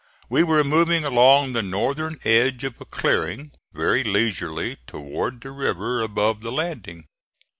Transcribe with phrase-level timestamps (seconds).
[0.29, 6.01] We were moving along the northern edge of a clearing, very leisurely, toward the river
[6.01, 7.05] above the landing.